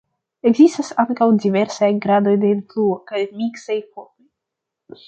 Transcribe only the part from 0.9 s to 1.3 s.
ankaŭ